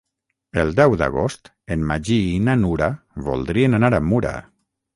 [0.61, 2.89] El deu d'agost en Magí i na Nura
[3.29, 4.37] voldrien anar a Mura.